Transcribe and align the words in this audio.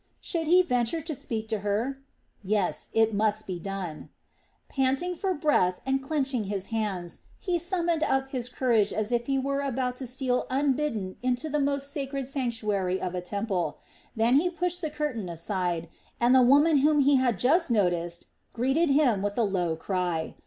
Should 0.19 0.47
he 0.47 0.63
venture 0.63 0.99
to 1.01 1.13
speak 1.13 1.47
to 1.49 1.59
her? 1.59 2.01
Yes, 2.43 2.89
it 2.93 3.13
must 3.13 3.45
be 3.45 3.59
done. 3.59 4.09
Panting 4.67 5.13
for 5.13 5.35
breath 5.35 5.79
and 5.85 6.01
clenching 6.01 6.45
his 6.45 6.65
hands, 6.73 7.19
he 7.37 7.59
summoned 7.59 8.01
up 8.01 8.29
his 8.29 8.49
courage 8.49 8.91
as 8.91 9.11
if 9.11 9.27
he 9.27 9.37
were 9.37 9.61
about 9.61 9.95
to 9.97 10.07
steal 10.07 10.47
unbidden 10.49 11.17
into 11.21 11.49
the 11.49 11.59
most 11.59 11.91
sacred 11.91 12.25
sanctuary 12.25 12.99
of 12.99 13.13
a 13.13 13.21
temple. 13.21 13.77
Then 14.15 14.37
he 14.37 14.49
pushed 14.49 14.81
the 14.81 14.89
curtain 14.89 15.29
aside, 15.29 15.87
and 16.19 16.33
the 16.33 16.41
woman 16.41 16.77
whom 16.79 17.01
he 17.01 17.17
had 17.17 17.37
just 17.37 17.69
noticed 17.69 18.25
greeted 18.53 18.89
him 18.89 19.21
with 19.21 19.37
a 19.37 19.43
low 19.43 19.75
cry. 19.75 20.33